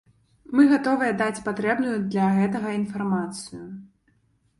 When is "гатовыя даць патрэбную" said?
0.69-1.91